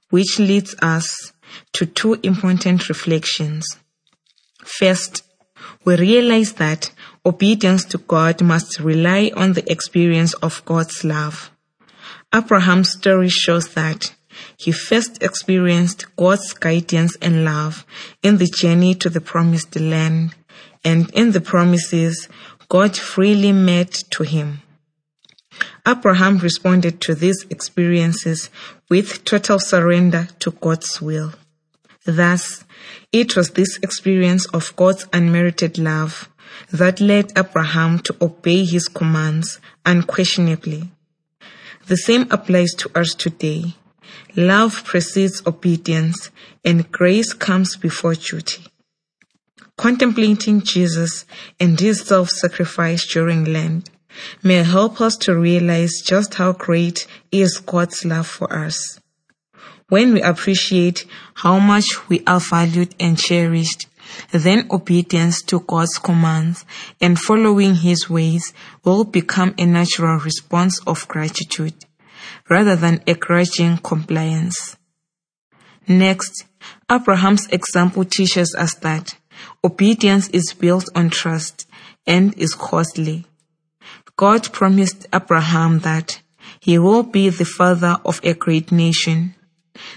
which 0.09 0.37
leads 0.37 0.75
us 0.81 1.33
to 1.73 1.85
two 1.85 2.19
important 2.21 2.87
reflections. 2.87 3.65
First, 4.63 5.23
we 5.83 5.95
realize 5.95 6.53
that 6.53 6.91
obedience 7.25 7.83
to 7.85 7.97
God 7.97 8.41
must 8.41 8.79
rely 8.79 9.31
on 9.35 9.53
the 9.53 9.69
experience 9.71 10.33
of 10.35 10.63
God's 10.65 11.03
love. 11.03 11.49
Abraham's 12.33 12.91
story 12.91 13.29
shows 13.29 13.73
that 13.73 14.13
he 14.57 14.71
first 14.71 15.23
experienced 15.23 16.05
God's 16.15 16.53
guidance 16.53 17.15
and 17.21 17.45
love 17.45 17.85
in 18.21 18.37
the 18.37 18.47
journey 18.47 18.93
to 18.95 19.09
the 19.09 19.21
promised 19.21 19.75
land, 19.75 20.35
and 20.83 21.09
in 21.11 21.31
the 21.31 21.41
promises 21.41 22.27
God 22.69 22.97
freely 22.97 23.51
made 23.51 23.91
to 24.11 24.23
him. 24.23 24.61
Abraham 25.87 26.37
responded 26.39 26.99
to 27.01 27.15
these 27.15 27.45
experiences 27.49 28.49
with 28.89 29.23
total 29.23 29.59
surrender 29.59 30.27
to 30.39 30.51
God's 30.51 31.01
will. 31.01 31.33
Thus, 32.03 32.65
it 33.11 33.35
was 33.35 33.51
this 33.51 33.77
experience 33.77 34.45
of 34.47 34.75
God's 34.75 35.07
unmerited 35.13 35.77
love 35.77 36.29
that 36.71 36.99
led 36.99 37.31
Abraham 37.37 37.99
to 37.99 38.15
obey 38.21 38.65
his 38.65 38.87
commands 38.87 39.59
unquestionably. 39.85 40.91
The 41.87 41.97
same 41.97 42.27
applies 42.31 42.73
to 42.77 42.91
us 42.97 43.13
today. 43.13 43.75
Love 44.35 44.83
precedes 44.83 45.41
obedience 45.45 46.29
and 46.63 46.91
grace 46.91 47.33
comes 47.33 47.75
before 47.77 48.15
duty. 48.15 48.65
Contemplating 49.77 50.61
Jesus 50.61 51.25
and 51.59 51.79
his 51.79 52.01
self-sacrifice 52.01 53.05
during 53.11 53.45
Lent 53.45 53.89
may 54.41 54.63
help 54.63 55.01
us 55.01 55.17
to 55.17 55.37
realize 55.37 56.01
just 56.03 56.35
how 56.35 56.53
great 56.53 57.07
is 57.31 57.57
God's 57.59 58.05
love 58.05 58.27
for 58.27 58.51
us. 58.53 58.99
When 59.89 60.13
we 60.13 60.21
appreciate 60.21 61.05
how 61.35 61.59
much 61.59 62.09
we 62.09 62.23
are 62.25 62.39
valued 62.39 62.95
and 62.99 63.17
cherished, 63.17 63.87
then 64.31 64.67
obedience 64.71 65.41
to 65.43 65.59
God's 65.61 65.97
commands 65.97 66.65
and 67.01 67.19
following 67.19 67.75
His 67.75 68.09
ways 68.09 68.53
will 68.83 69.03
become 69.03 69.53
a 69.57 69.65
natural 69.65 70.19
response 70.19 70.79
of 70.85 71.07
gratitude 71.07 71.85
rather 72.49 72.75
than 72.75 73.01
a 73.07 73.13
grudging 73.13 73.77
compliance. 73.77 74.77
Next, 75.87 76.45
Abraham's 76.91 77.47
example 77.47 78.05
teaches 78.05 78.55
us 78.55 78.73
that 78.75 79.15
obedience 79.63 80.29
is 80.29 80.53
built 80.53 80.89
on 80.95 81.09
trust 81.09 81.67
and 82.07 82.35
is 82.37 82.55
costly. 82.55 83.25
God 84.15 84.51
promised 84.53 85.07
Abraham 85.13 85.79
that 85.79 86.21
he 86.59 86.79
will 86.79 87.03
be 87.03 87.29
the 87.29 87.45
father 87.45 87.97
of 88.05 88.19
a 88.23 88.33
great 88.33 88.71
nation. 88.71 89.35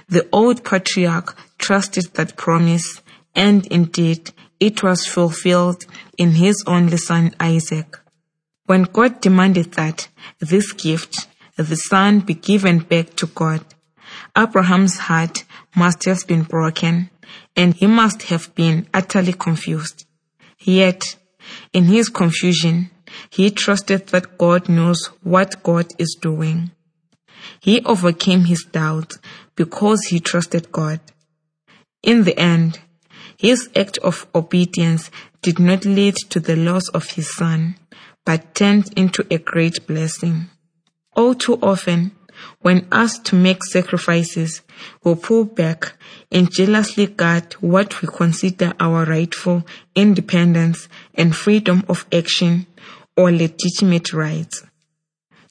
The 0.09 0.29
old 0.33 0.65
patriarch 0.65 1.37
trusted 1.57 2.13
that 2.15 2.37
promise, 2.37 3.01
and 3.35 3.67
indeed 3.67 4.33
it 4.61 4.83
was 4.83 5.07
fulfilled 5.07 5.85
in 6.17 6.33
his 6.33 6.65
only 6.67 6.97
son 6.97 7.35
Isaac. 7.41 7.99
When 8.67 8.83
God 8.83 9.21
demanded 9.21 9.73
that 9.73 10.09
this 10.41 10.73
gift, 10.73 11.27
the 11.57 11.77
son, 11.77 12.21
be 12.21 12.35
given 12.35 12.81
back 12.81 13.15
to 13.17 13.27
God, 13.27 13.65
Abraham's 14.37 14.99
heart 14.99 15.45
must 15.75 16.05
have 16.05 16.27
been 16.27 16.43
broken 16.43 17.11
and 17.57 17.75
he 17.75 17.87
must 17.87 18.23
have 18.25 18.55
been 18.55 18.87
utterly 18.93 19.33
confused. 19.33 20.07
Yet, 20.61 21.17
in 21.73 21.85
his 21.85 22.09
confusion, 22.09 22.91
he 23.31 23.51
trusted 23.51 24.09
that 24.09 24.39
God 24.39 24.69
knows 24.69 25.07
what 25.23 25.63
God 25.63 25.93
is 25.99 26.17
doing. 26.21 26.71
He 27.61 27.83
overcame 27.85 28.45
his 28.45 28.65
doubts 28.65 29.19
because 29.55 30.05
he 30.07 30.21
trusted 30.21 30.71
God. 30.71 31.01
In 32.03 32.25
the 32.25 32.39
end, 32.39 32.81
his 33.39 33.71
act 33.77 33.99
of 33.99 34.27
obedience 34.35 35.11
did 35.43 35.61
not 35.61 35.85
lead 35.85 36.17
to 36.29 36.41
the 36.41 36.57
loss 36.57 36.89
of 36.89 37.11
his 37.11 37.33
son, 37.35 37.77
but 38.27 38.55
turned 38.55 38.93
into 38.99 39.25
a 39.31 39.39
great 39.39 39.87
blessing. 39.87 40.51
All 41.15 41.35
too 41.35 41.55
often, 41.63 42.11
when 42.61 42.89
asked 42.91 43.25
to 43.27 43.37
make 43.37 43.65
sacrifices, 43.65 44.63
we 45.05 45.15
pull 45.15 45.45
back 45.45 45.95
and 46.33 46.51
jealously 46.51 47.07
guard 47.07 47.53
what 47.55 48.03
we 48.03 48.09
consider 48.09 48.75
our 48.81 49.05
rightful 49.05 49.65
independence 49.95 50.89
and 51.15 51.35
freedom 51.35 51.85
of 51.89 52.07
action 52.13 52.67
or 53.17 53.31
legitimate 53.31 54.13
rights. 54.13 54.65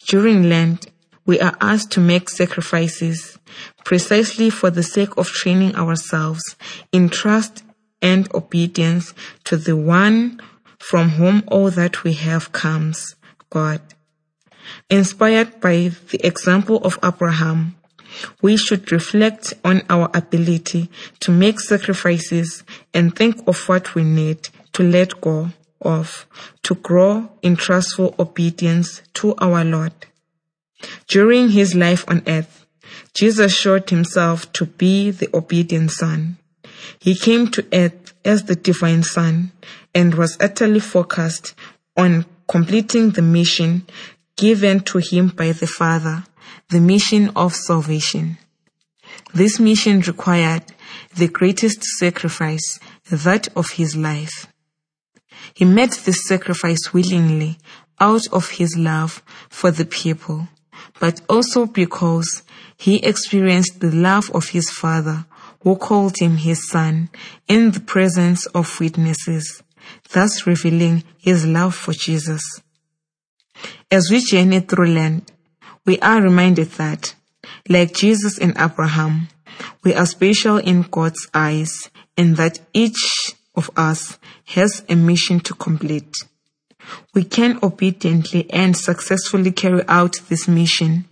During 0.08 0.50
Lent, 0.50 0.88
we 1.26 1.40
are 1.40 1.58
asked 1.60 1.92
to 1.92 2.00
make 2.00 2.30
sacrifices 2.30 3.38
precisely 3.84 4.50
for 4.50 4.70
the 4.70 4.84
sake 4.84 5.18
of 5.18 5.28
training 5.28 5.76
ourselves 5.76 6.56
in 6.94 7.10
trust 7.10 7.64
and 8.02 8.34
obedience 8.34 9.14
to 9.46 9.58
the 9.58 9.76
one 9.76 10.40
from 10.80 11.10
whom 11.10 11.44
all 11.48 11.72
that 11.72 12.04
we 12.04 12.14
have 12.14 12.52
comes, 12.52 13.16
God. 13.50 13.82
Inspired 14.90 15.60
by 15.60 15.92
the 16.12 16.20
example 16.26 16.78
of 16.84 17.00
Abraham, 17.04 17.76
we 18.42 18.58
should 18.58 18.92
reflect 18.92 19.54
on 19.64 19.82
our 19.90 20.10
ability 20.14 20.90
to 21.20 21.32
make 21.32 21.60
sacrifices 21.60 22.64
and 22.94 23.16
think 23.16 23.48
of 23.48 23.68
what 23.68 23.96
we 23.96 24.04
need 24.04 24.50
to 24.74 24.84
let 24.84 25.20
go 25.22 25.50
of 25.82 26.26
to 26.64 26.76
grow 26.76 27.30
in 27.42 27.56
trustful 27.56 28.16
obedience 28.20 29.02
to 29.14 29.36
our 29.38 29.64
Lord. 29.64 29.94
During 31.08 31.50
his 31.50 31.76
life 31.76 32.06
on 32.08 32.24
earth, 32.28 32.66
Jesus 33.14 33.56
showed 33.56 33.90
himself 33.90 34.52
to 34.54 34.66
be 34.66 35.12
the 35.12 35.30
obedient 35.34 35.92
Son. 35.92 36.38
He 37.00 37.16
came 37.16 37.48
to 37.52 37.66
earth 37.74 38.14
as 38.24 38.44
the 38.44 38.56
divine 38.56 39.04
Son 39.04 39.52
and 39.94 40.14
was 40.16 40.38
utterly 40.40 40.80
focused 40.80 41.54
on 41.96 42.26
completing 42.48 43.12
the 43.12 43.22
mission 43.22 43.86
given 44.36 44.80
to 44.82 45.00
him 45.00 45.30
by 45.30 45.52
the 45.52 45.68
Father, 45.68 46.24
the 46.70 46.80
mission 46.80 47.32
of 47.36 47.54
salvation. 47.56 48.38
This 49.34 49.60
mission 49.60 50.02
required 50.02 50.64
the 51.16 51.28
greatest 51.28 51.84
sacrifice, 51.84 52.80
that 53.10 53.48
of 53.56 53.72
his 53.72 53.96
life. 53.96 54.48
He 55.54 55.66
made 55.66 55.92
this 55.92 56.28
sacrifice 56.28 56.94
willingly 56.94 57.58
out 58.00 58.28
of 58.32 58.50
his 58.52 58.78
love 58.78 59.24
for 59.50 59.72
the 59.72 59.86
people, 59.86 60.48
but 61.00 61.22
also 61.30 61.66
because 61.66 62.44
he 62.78 62.98
experienced 62.98 63.80
the 63.80 63.92
love 63.92 64.30
of 64.34 64.50
his 64.50 64.70
father 64.70 65.26
who 65.62 65.76
called 65.76 66.18
him 66.20 66.38
his 66.38 66.70
son 66.70 67.10
in 67.48 67.72
the 67.72 67.80
presence 67.80 68.46
of 68.48 68.80
witnesses, 68.80 69.64
thus 70.14 70.46
revealing 70.48 71.04
his 71.18 71.46
love 71.46 71.76
for 71.76 71.94
Jesus. 71.94 72.42
As 73.90 74.10
we 74.12 74.20
journey 74.20 74.60
through 74.60 74.94
Lent, 74.94 75.32
we 75.86 76.00
are 76.00 76.22
reminded 76.22 76.72
that, 76.72 77.16
like 77.70 77.94
Jesus 77.94 78.38
and 78.38 78.54
Abraham, 78.58 79.30
we 79.84 79.94
are 79.94 80.06
special 80.06 80.58
in 80.58 80.84
God's 80.84 81.28
eyes 81.34 81.90
and 82.18 82.38
that 82.38 82.60
each 82.74 83.34
of 83.56 83.72
us 83.76 84.20
has 84.46 84.84
a 84.90 84.96
mission 84.96 85.40
to 85.42 85.54
complete. 85.54 86.14
We 87.14 87.24
can 87.24 87.60
obediently 87.64 88.50
and 88.52 88.78
successfully 88.78 89.52
carry 89.52 89.84
out 89.88 90.16
this 90.30 90.48
mission 90.48 91.06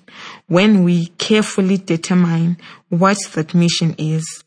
when 0.48 0.84
we 0.84 1.08
carefully 1.18 1.78
determine 1.78 2.58
what 2.90 3.18
that 3.34 3.54
mission 3.54 3.96
is 3.98 4.44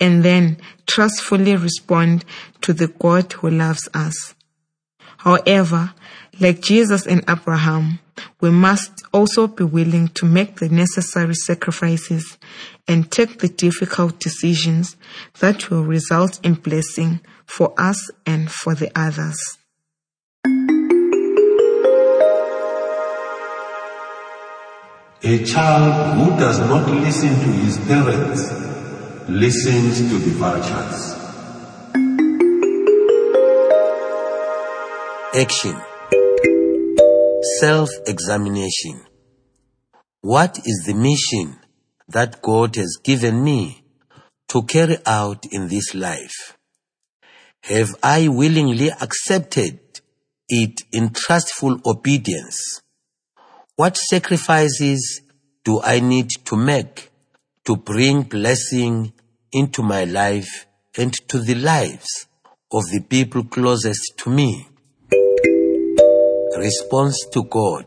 and 0.00 0.24
then 0.24 0.58
trustfully 0.86 1.56
respond 1.56 2.24
to 2.60 2.72
the 2.72 2.88
God 2.88 3.32
who 3.32 3.50
loves 3.50 3.88
us. 3.94 4.34
However, 5.18 5.92
like 6.40 6.60
Jesus 6.60 7.06
and 7.06 7.24
Abraham, 7.28 7.98
we 8.40 8.50
must 8.50 9.02
also 9.12 9.46
be 9.46 9.64
willing 9.64 10.08
to 10.08 10.26
make 10.26 10.56
the 10.56 10.68
necessary 10.68 11.34
sacrifices 11.34 12.38
and 12.86 13.10
take 13.10 13.38
the 13.38 13.48
difficult 13.48 14.20
decisions 14.20 14.96
that 15.40 15.70
will 15.70 15.84
result 15.84 16.38
in 16.44 16.54
blessing 16.54 17.20
for 17.46 17.74
us 17.76 18.10
and 18.26 18.50
for 18.50 18.74
the 18.74 18.90
others. 18.94 19.58
A 25.20 25.44
child 25.44 26.16
who 26.16 26.38
does 26.38 26.60
not 26.60 26.88
listen 26.88 27.30
to 27.30 27.52
his 27.64 27.76
parents 27.88 28.52
listens 29.28 29.98
to 29.98 30.16
the 30.16 30.30
vultures. 30.38 31.16
Action 35.34 35.74
Self 37.58 37.90
examination. 38.06 39.02
What 40.20 40.60
is 40.64 40.84
the 40.86 40.94
mission 40.94 41.58
that 42.06 42.40
God 42.40 42.76
has 42.76 42.96
given 43.02 43.42
me 43.42 43.82
to 44.50 44.62
carry 44.62 44.98
out 45.04 45.46
in 45.50 45.66
this 45.66 45.96
life? 45.96 46.56
Have 47.62 47.96
I 48.04 48.28
willingly 48.28 48.90
accepted 48.92 49.80
it 50.48 50.82
in 50.92 51.10
trustful 51.10 51.80
obedience? 51.84 52.82
What 53.78 53.96
sacrifices 53.96 55.20
do 55.62 55.80
I 55.80 56.00
need 56.00 56.30
to 56.46 56.56
make 56.56 57.12
to 57.64 57.76
bring 57.76 58.22
blessing 58.22 59.12
into 59.52 59.84
my 59.84 60.02
life 60.02 60.66
and 60.96 61.12
to 61.28 61.38
the 61.38 61.54
lives 61.54 62.26
of 62.72 62.82
the 62.90 63.04
people 63.08 63.44
closest 63.44 64.18
to 64.18 64.30
me? 64.30 64.66
Response 66.56 67.24
to 67.32 67.44
God. 67.44 67.86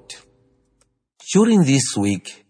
During 1.33 1.65
this 1.65 1.97
week, 1.97 2.45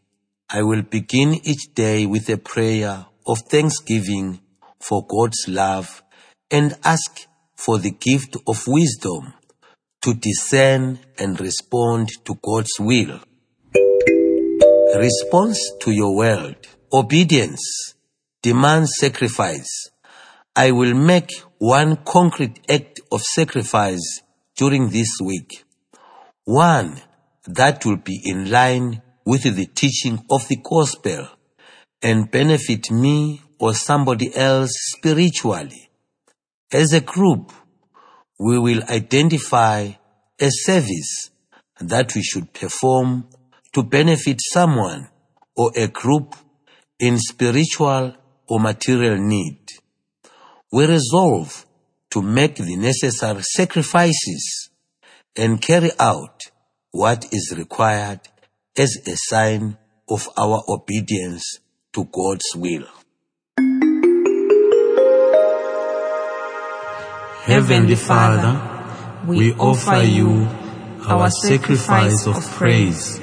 I 0.48 0.62
will 0.62 0.84
begin 0.84 1.34
each 1.44 1.74
day 1.74 2.06
with 2.06 2.30
a 2.30 2.38
prayer 2.38 3.08
of 3.26 3.40
thanksgiving 3.50 4.40
for 4.80 5.04
God's 5.04 5.48
love 5.48 6.04
and 6.52 6.78
ask 6.84 7.26
for 7.56 7.80
the 7.80 7.90
gift 7.90 8.38
of 8.46 8.68
wisdom 8.68 9.34
to 10.04 10.14
discern 10.14 11.00
and 11.18 11.42
respond 11.42 12.10
to 12.26 12.36
God's 12.36 12.80
will. 12.80 13.20
Response 14.96 15.72
to 15.80 15.92
your 15.92 16.16
world. 16.16 16.56
Obedience 16.92 17.96
demands 18.42 18.92
sacrifice. 18.98 19.90
I 20.54 20.72
will 20.72 20.94
make 20.94 21.30
one 21.60 21.96
concrete 22.06 22.60
act 22.70 23.00
of 23.10 23.22
sacrifice 23.22 24.22
during 24.58 24.90
this 24.90 25.08
week. 25.24 25.64
One 26.44 27.02
that 27.48 27.86
will 27.86 27.98
be 27.98 28.22
in 28.26 28.52
line 28.52 29.02
with 29.26 29.44
the 29.44 29.66
teaching 29.66 30.26
of 30.30 30.48
the 30.50 30.58
gospel 30.58 31.28
and 32.02 32.30
benefit 32.30 32.92
me 32.92 33.42
or 33.60 33.74
somebody 33.74 34.36
else 34.36 34.72
spiritually. 34.98 35.90
As 36.72 36.92
a 36.92 37.02
group, 37.02 37.54
we 38.38 38.60
will 38.60 38.84
identify 38.90 39.92
a 40.40 40.50
service 40.50 41.30
that 41.80 42.14
we 42.14 42.24
should 42.24 42.52
perform 42.54 43.30
to 43.74 43.84
benefit 43.84 44.40
someone 44.42 45.10
or 45.56 45.72
a 45.76 45.88
group 45.88 46.36
in 47.00 47.18
spiritual 47.18 48.14
or 48.48 48.60
material 48.60 49.18
need. 49.18 49.60
We 50.72 50.86
resolve 50.86 51.66
to 52.12 52.22
make 52.22 52.56
the 52.56 52.76
necessary 52.76 53.42
sacrifices 53.44 54.70
and 55.36 55.62
carry 55.62 55.92
out 56.00 56.42
what 56.92 57.26
is 57.32 57.54
required 57.58 58.20
as 58.78 58.98
a 59.08 59.16
sign 59.16 59.78
of 60.10 60.28
our 60.38 60.62
obedience 60.68 61.60
to 61.94 62.06
God's 62.06 62.54
will. 62.56 62.86
Heavenly 67.44 67.96
Father, 67.96 69.26
we 69.26 69.54
offer 69.54 70.04
you 70.04 70.48
our 71.08 71.30
sacrifice 71.30 72.28
of 72.28 72.36
praise 72.52 73.20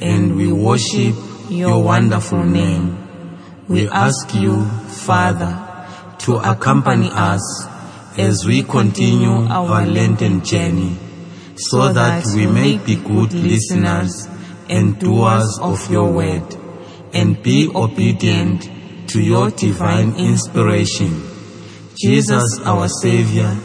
and 0.00 0.36
we 0.36 0.52
worship 0.52 1.14
your 1.48 1.82
wonderful 1.82 2.44
name. 2.44 2.96
We 3.68 3.88
ask 3.88 4.34
you, 4.34 4.64
Father, 4.64 5.62
to 6.20 6.36
accompany 6.36 7.08
us 7.12 7.66
as 8.18 8.44
we 8.46 8.62
continue 8.62 9.46
our 9.48 9.86
Lenten 9.86 10.44
journey 10.44 10.96
so 11.56 11.92
that 11.92 12.24
we 12.34 12.46
may 12.46 12.78
be 12.78 12.96
good 12.96 13.32
listeners 13.32 14.28
and 14.68 14.98
doers 14.98 15.58
of 15.62 15.90
your 15.90 16.12
word 16.12 16.56
and 17.12 17.42
be 17.42 17.70
obedient 17.74 18.70
to 19.08 19.22
your 19.22 19.50
divine 19.50 20.14
inspiration. 20.16 21.22
Jesus, 21.96 22.60
our 22.64 22.88
Savior, 22.88 23.56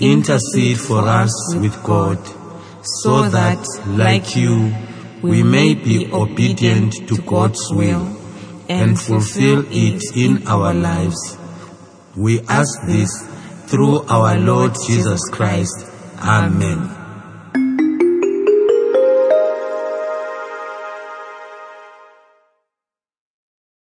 intercede 0.00 0.78
for 0.80 1.00
us 1.00 1.54
with 1.54 1.80
God 1.84 2.18
so 2.82 3.28
that, 3.28 3.64
like 3.86 4.34
you, 4.34 4.72
we 5.22 5.42
may 5.42 5.74
be 5.74 6.10
obedient 6.12 7.08
to 7.08 7.20
God's 7.22 7.60
will 7.72 8.16
and 8.68 8.98
fulfill 8.98 9.64
it 9.70 10.02
in 10.16 10.46
our 10.46 10.74
lives. 10.74 11.36
We 12.16 12.40
ask 12.48 12.86
this 12.86 13.10
through 13.66 14.02
our 14.06 14.38
Lord 14.38 14.72
Jesus 14.86 15.20
Christ. 15.30 15.86
Amen. 16.20 16.97